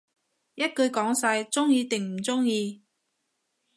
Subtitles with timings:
[0.55, 2.81] 一句講晒，鍾意定唔鍾意